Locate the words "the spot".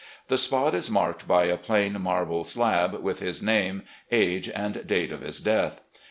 0.29-0.73